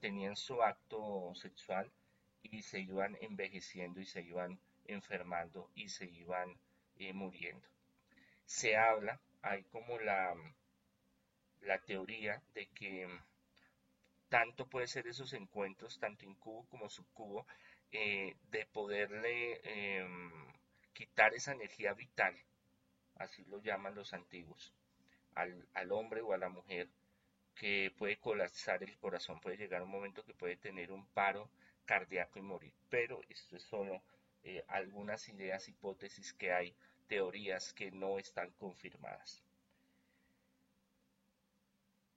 tenían 0.00 0.36
su 0.36 0.62
acto 0.62 1.32
sexual 1.34 1.90
y 2.50 2.62
se 2.62 2.80
iban 2.80 3.16
envejeciendo 3.20 4.00
y 4.00 4.06
se 4.06 4.22
iban 4.22 4.58
enfermando 4.86 5.70
y 5.74 5.88
se 5.88 6.06
iban 6.06 6.58
eh, 6.96 7.12
muriendo. 7.12 7.68
Se 8.44 8.76
habla, 8.76 9.20
hay 9.42 9.64
como 9.64 9.98
la, 9.98 10.34
la 11.62 11.78
teoría 11.78 12.42
de 12.54 12.66
que 12.68 13.06
tanto 14.28 14.66
puede 14.66 14.86
ser 14.86 15.06
esos 15.06 15.32
encuentros, 15.32 15.98
tanto 15.98 16.24
incubo 16.24 16.66
como 16.68 16.88
subcubo, 16.88 17.46
eh, 17.92 18.36
de 18.50 18.66
poderle 18.66 19.60
em, 19.64 20.30
quitar 20.92 21.34
esa 21.34 21.52
energía 21.52 21.94
vital, 21.94 22.36
así 23.16 23.44
lo 23.46 23.62
llaman 23.62 23.94
los 23.94 24.12
antiguos, 24.12 24.74
al, 25.34 25.66
al, 25.74 25.92
hombre 25.92 26.20
o 26.20 26.32
a 26.32 26.38
la 26.38 26.50
mujer, 26.50 26.88
que 27.54 27.92
puede 27.96 28.18
colapsar 28.18 28.82
el 28.82 28.96
corazón, 28.98 29.40
puede 29.40 29.56
llegar 29.56 29.82
un 29.82 29.90
momento 29.90 30.24
que 30.24 30.34
puede 30.34 30.56
tener 30.56 30.92
un 30.92 31.06
paro 31.08 31.50
cardíaco 31.88 32.38
y 32.38 32.42
morir. 32.42 32.74
Pero 32.90 33.22
esto 33.30 33.56
es 33.56 33.62
solo 33.62 34.02
eh, 34.44 34.62
algunas 34.68 35.26
ideas, 35.30 35.68
hipótesis 35.68 36.34
que 36.34 36.52
hay, 36.52 36.74
teorías 37.08 37.72
que 37.72 37.90
no 37.90 38.18
están 38.18 38.50
confirmadas. 38.52 39.42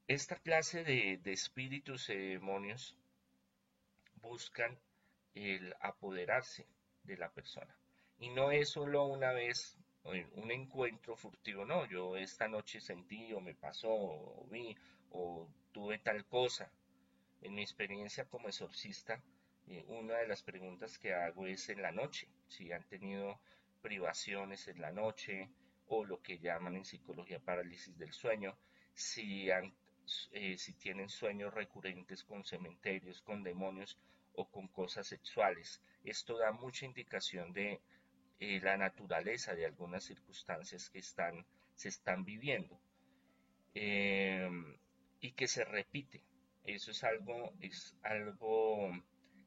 Esta 0.08 0.36
clase 0.36 0.84
de, 0.84 1.22
espíritus 1.32 2.10
y 2.10 2.16
demonios 2.16 2.98
buscan 4.16 4.78
el 5.36 5.74
apoderarse 5.80 6.68
de 7.04 7.16
la 7.16 7.32
persona. 7.32 7.74
Y 8.20 8.30
no 8.30 8.52
es 8.52 8.70
solo 8.70 9.06
una 9.06 9.32
vez 9.32 9.78
un 10.04 10.52
encuentro 10.52 11.16
furtivo, 11.16 11.64
no, 11.64 11.86
yo 11.86 12.18
esta 12.18 12.48
noche 12.48 12.82
sentí 12.82 13.32
o 13.34 13.40
me 13.40 13.54
pasó 13.54 13.90
o 13.90 14.48
vi 14.52 14.76
o 15.12 15.48
tuve 15.72 15.98
tal 16.00 16.26
cosa. 16.26 16.70
En 17.42 17.56
mi 17.56 17.62
experiencia 17.62 18.26
como 18.26 18.50
exorcista, 18.50 19.24
eh, 19.67 19.86
una 19.88 20.17
de 20.17 20.28
las 20.28 20.43
preguntas 20.43 20.97
que 20.97 21.13
hago 21.13 21.47
es 21.47 21.69
en 21.69 21.82
la 21.82 21.91
noche, 21.91 22.28
si 22.47 22.71
han 22.71 22.84
tenido 22.84 23.39
privaciones 23.82 24.67
en 24.67 24.82
la 24.82 24.91
noche 24.91 25.50
o 25.88 26.06
lo 26.06 26.21
que 26.21 26.39
llaman 26.39 26.76
en 26.76 26.86
psicología 26.86 27.39
parálisis 27.39 27.97
del 27.97 28.13
sueño, 28.13 28.58
si 28.93 29.50
han 29.52 29.74
eh, 30.32 30.58
si 30.58 30.74
tienen 30.74 31.10
sueños 31.10 31.54
recurrentes 31.54 32.24
con 32.24 32.43
cementerios, 32.43 33.21
con 33.21 33.43
demonios 33.43 33.97
o 34.34 34.50
con 34.50 34.67
cosas 34.67 35.08
sexuales. 35.08 35.82
Esto 36.04 36.38
da 36.38 36.52
mucha 36.52 36.86
indicación 36.86 37.54
de 37.54 37.80
eh, 38.39 38.60
la 38.62 38.78
naturaleza 38.78 39.56
de 39.56 39.65
algunas 39.65 40.04
circunstancias 40.04 40.89
que 40.89 41.00
están, 41.00 41.45
se 41.76 41.89
están 41.89 42.26
viviendo 42.26 42.80
em, 43.74 44.78
y 45.21 45.32
que 45.34 45.47
se 45.47 45.63
repite. 45.63 46.24
Eso 46.65 46.91
es 46.91 47.04
algo, 47.04 47.54
es 47.60 47.95
algo 48.04 48.91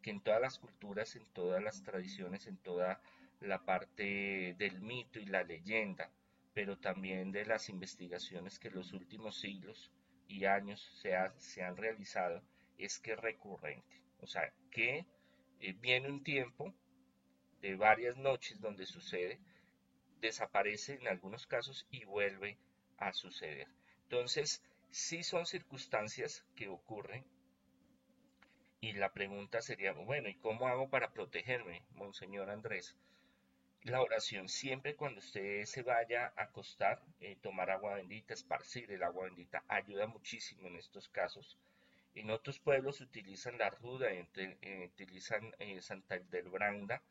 que 0.04 0.10
en 0.10 0.20
todas 0.20 0.42
las 0.42 0.58
culturas, 0.58 1.16
en 1.16 1.24
todas 1.32 1.62
las 1.62 1.82
tradiciones, 1.82 2.46
en 2.46 2.58
toda 2.58 3.00
la 3.40 3.64
parte 3.64 4.54
del 4.58 4.82
mito 4.82 5.18
y 5.18 5.24
la 5.24 5.44
leyenda, 5.44 6.10
pero 6.52 6.78
también 6.78 7.32
de 7.32 7.46
las 7.46 7.70
investigaciones 7.70 8.58
que 8.58 8.68
en 8.68 8.74
los 8.74 8.92
últimos 8.92 9.40
siglos 9.40 9.90
y 10.28 10.44
años 10.44 10.82
se, 11.00 11.16
han 11.62 11.76
realizado 11.78 12.42
es 12.76 12.98
que 12.98 13.12
es 13.12 13.18
recurrente. 13.18 14.02
O 14.20 14.26
sea, 14.26 14.52
que 14.70 15.06
eh, 15.60 15.72
viene 15.80 16.10
un 16.10 16.22
tiempo 16.22 16.74
de 17.62 17.74
varias 17.74 18.18
noches 18.18 18.60
donde 18.60 18.84
sucede, 18.84 19.40
desaparece 20.20 20.96
en 21.00 21.08
algunos 21.08 21.46
casos 21.46 21.86
y 21.90 22.04
vuelve 22.04 22.58
a 22.98 23.14
suceder. 23.14 23.68
Entonces, 24.02 24.62
sí 24.90 25.22
son 25.22 25.46
circunstancias 25.46 26.44
que 26.54 26.68
ocurren 26.68 27.24
y 28.88 28.92
la 28.92 29.12
pregunta 29.12 29.62
sería, 29.62 29.92
bueno, 29.92 30.28
¿y 30.28 30.34
cómo 30.34 30.68
hago 30.68 30.88
para 30.88 31.12
protegerme, 31.12 31.82
Monseñor 31.94 32.50
Andrés? 32.50 32.96
la 33.84 34.00
oración 34.00 34.48
siempre 34.48 34.96
cuando 34.96 35.20
usted 35.20 35.64
se 35.66 35.82
vaya 35.82 36.32
a 36.36 36.44
acostar, 36.44 37.02
eh, 37.20 37.36
tomar 37.42 37.70
agua 37.70 37.96
bendita, 37.96 38.32
esparcir 38.32 38.90
el 38.90 39.02
agua 39.02 39.24
bendita, 39.24 39.62
ayuda 39.68 40.06
muchísimo 40.06 40.68
en 40.68 40.76
estos 40.76 41.08
casos. 41.10 41.58
En 42.14 42.30
otros 42.30 42.58
pueblos 42.58 43.00
utilizan 43.02 43.58
la 43.58 43.68
ruda, 43.70 44.08
eh, 44.10 44.90
utilizan 44.90 45.54
eh, 45.58 45.82
Santa 45.82 46.18
Branda, 46.50 47.02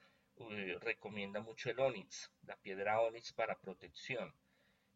recomienda 0.81 1.41
mucho 1.41 1.69
el 1.69 1.79
onix, 1.79 2.31
la 2.47 2.55
piedra 2.55 2.99
onix 3.01 3.33
para 3.33 3.55
protección. 3.59 4.33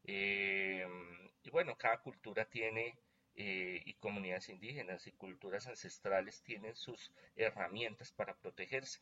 y 0.03 1.49
bueno, 1.51 1.75
cada 1.77 1.97
cultura 1.99 2.45
tiene, 2.45 2.97
y 3.39 3.93
comunidades 3.99 4.49
indígenas 4.49 5.05
y 5.05 5.11
culturas 5.11 5.67
ancestrales 5.67 6.41
tienen 6.41 6.75
sus 6.75 7.11
herramientas 7.35 8.11
para 8.11 8.35
protegerse. 8.35 8.99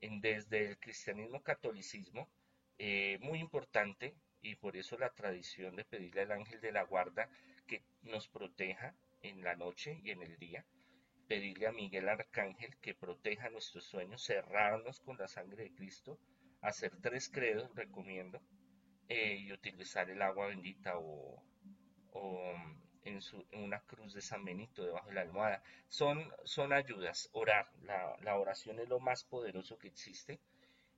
Desde 0.00 0.70
el 0.70 0.78
cristianismo 0.78 1.42
catolicismo, 1.42 2.30
eh, 2.78 3.18
muy 3.20 3.38
importante, 3.38 4.14
y 4.40 4.54
por 4.56 4.78
eso 4.78 4.96
la 4.96 5.10
tradición 5.10 5.76
de 5.76 5.84
pedirle 5.84 6.22
al 6.22 6.32
ángel 6.32 6.62
de 6.62 6.72
la 6.72 6.84
guarda 6.84 7.28
que 7.66 7.82
nos 8.00 8.28
proteja 8.28 8.94
en 9.20 9.44
la 9.44 9.54
noche 9.56 10.00
y 10.02 10.10
en 10.10 10.22
el 10.22 10.38
día, 10.38 10.64
pedirle 11.28 11.66
a 11.66 11.72
Miguel 11.72 12.08
Arcángel 12.08 12.78
que 12.78 12.94
proteja 12.94 13.50
nuestros 13.50 13.84
sueños, 13.84 14.24
cerrarnos 14.24 15.00
con 15.00 15.18
la 15.18 15.28
sangre 15.28 15.64
de 15.64 15.74
Cristo, 15.74 16.18
hacer 16.62 16.96
tres 17.02 17.28
credos, 17.28 17.70
recomiendo, 17.74 18.40
eh, 19.10 19.36
y 19.36 19.52
utilizar 19.52 20.08
el 20.08 20.22
agua 20.22 20.46
bendita 20.46 20.94
o 20.96 21.44
en, 23.04 23.20
una 23.52 23.80
cruz 23.80 24.14
de 24.14 24.20
San 24.20 24.44
Benito 24.44 24.84
debajo 24.84 25.08
de 25.08 25.14
la 25.14 25.22
almohada. 25.22 25.62
Son, 25.88 26.32
son 26.44 26.72
ayudas, 26.72 27.28
orar. 27.32 27.70
La, 27.82 28.36
oración 28.36 28.78
es 28.78 28.88
lo 28.88 29.00
más 29.00 29.24
poderoso 29.24 29.78
que 29.78 29.88
existe. 29.88 30.40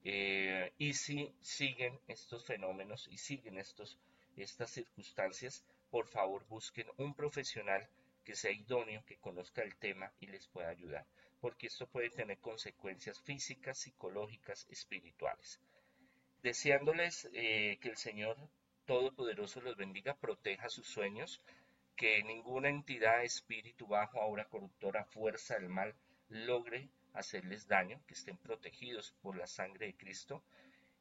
Eh, 0.04 0.72
y 0.78 0.94
si 0.94 1.32
siguen 1.40 1.98
estos 2.08 2.44
fenómenos 2.44 3.08
y 3.10 3.18
siguen 3.18 3.58
estos, 3.58 3.98
estas 4.36 4.70
circunstancias, 4.70 5.64
por 5.90 6.08
favor 6.08 6.44
busquen 6.48 6.88
un 6.96 7.14
profesional 7.14 7.88
que 8.24 8.34
sea 8.34 8.50
idóneo, 8.50 9.04
que 9.04 9.18
conozca 9.18 9.62
el 9.62 9.76
tema 9.76 10.12
y 10.20 10.26
les 10.26 10.46
pueda 10.48 10.68
ayudar, 10.68 11.06
porque 11.40 11.66
esto 11.66 11.86
puede 11.86 12.10
tener 12.10 12.38
consecuencias 12.38 13.20
físicas, 13.20 13.78
psicológicas, 13.78 14.66
espirituales. 14.70 15.60
Deseándoles 16.42 17.28
eh, 17.34 17.78
que 17.80 17.88
el 17.88 17.96
Señor 17.96 18.36
Todopoderoso 18.86 19.60
los 19.60 19.76
bendiga, 19.76 20.14
proteja 20.14 20.68
sus 20.68 20.88
sueños, 20.88 21.40
que 22.02 22.20
ninguna 22.24 22.68
entidad, 22.68 23.22
espíritu 23.22 23.86
bajo, 23.86 24.18
obra 24.22 24.46
corruptora, 24.46 25.04
fuerza 25.04 25.54
del 25.54 25.68
mal 25.68 25.94
logre 26.30 26.88
hacerles 27.12 27.68
daño, 27.68 28.02
que 28.08 28.14
estén 28.14 28.36
protegidos 28.38 29.14
por 29.22 29.36
la 29.36 29.46
sangre 29.46 29.86
de 29.86 29.94
Cristo, 29.94 30.42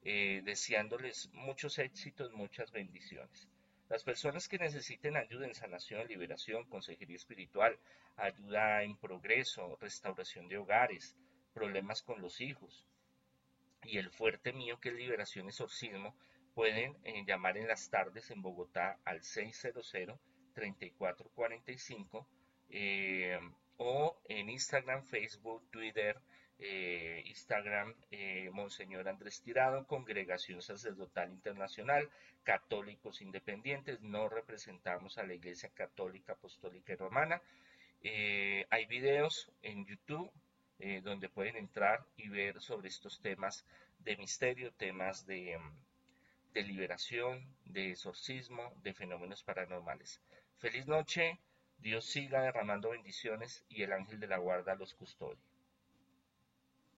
eh, 0.04 0.44
deseándoles 0.46 1.32
muchos 1.34 1.80
éxitos, 1.80 2.32
muchas 2.34 2.72
bendiciones. 2.72 3.50
Las 3.90 4.04
personas 4.04 4.48
que 4.48 4.60
necesiten 4.60 5.18
ayuda 5.18 5.48
en 5.48 5.56
sanación, 5.56 6.08
liberación, 6.08 6.70
consejería 6.70 7.16
espiritual, 7.16 7.80
ayuda 8.16 8.84
en 8.84 8.96
progreso, 8.96 9.80
restauración 9.82 10.50
de 10.50 10.60
hogares, 10.60 11.16
problemas 11.56 12.04
con 12.04 12.22
los 12.22 12.40
hijos 12.42 12.86
y 13.86 13.98
el 13.98 14.12
fuerte 14.12 14.54
mío 14.54 14.80
que 14.80 14.90
es 14.90 14.96
liberación 14.96 15.48
exorcismo, 15.48 16.16
pueden 16.54 16.96
eh, 17.06 17.24
llamar 17.26 17.58
en 17.58 17.68
las 17.68 17.90
tardes 17.90 18.30
en 18.30 18.44
Bogotá 18.44 19.00
al 19.04 19.24
600-3445 20.54 22.26
eh, 22.70 23.40
o 23.78 24.18
en 24.30 24.50
Instagram, 24.50 25.04
Facebook, 25.04 25.70
Twitter, 25.72 26.18
eh, 26.60 27.24
Instagram, 27.26 27.96
Monseñor 28.52 29.08
Andrés 29.08 29.42
Tirado, 29.42 29.88
Congregación 29.88 30.62
Sacerdotal 30.62 31.32
Internacional, 31.32 32.08
Católicos 32.44 33.22
Independientes, 33.22 34.02
no 34.02 34.30
representamos 34.30 35.18
a 35.18 35.24
la 35.24 35.34
Iglesia 35.34 35.70
Católica, 35.74 36.34
Apostólica 36.34 36.94
y 36.94 36.96
Romana. 36.96 37.42
hay 38.04 38.86
videos 38.88 39.52
en 39.64 39.86
YouTube 39.86 40.32
donde 41.04 41.30
pueden 41.30 41.56
entrar 41.58 42.06
y 42.18 42.30
ver 42.30 42.62
sobre 42.62 42.90
estos 42.90 43.22
temas 43.22 43.66
de 44.00 44.18
misterio, 44.18 44.72
temas 44.74 45.26
de 45.26 45.60
de 46.54 46.64
liberación, 46.64 47.46
de 47.66 47.92
exorcismo, 47.92 48.74
de 48.84 48.94
fenómenos 48.94 49.44
paranormales. 49.44 50.22
Feliz 50.62 50.86
noche, 50.86 51.40
Dios 51.80 52.06
siga 52.06 52.42
derramando 52.44 52.92
bendiciones 52.92 53.66
y 53.68 53.82
el 53.82 53.94
ángel 53.94 54.20
de 54.20 54.28
la 54.28 54.38
guarda 54.38 54.76
los 54.76 54.94
custodia. 54.94 55.51